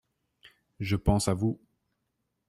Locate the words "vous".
1.35-1.61